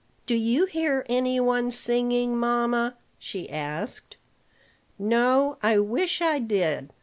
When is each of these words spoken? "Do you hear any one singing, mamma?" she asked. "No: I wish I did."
"Do 0.25 0.33
you 0.33 0.65
hear 0.65 1.05
any 1.09 1.39
one 1.39 1.69
singing, 1.69 2.35
mamma?" 2.35 2.95
she 3.19 3.47
asked. 3.47 4.15
"No: 4.97 5.59
I 5.61 5.77
wish 5.77 6.23
I 6.23 6.39
did." 6.39 6.89